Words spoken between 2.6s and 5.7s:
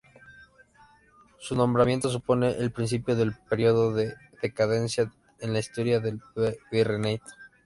principio del período de decadencia en la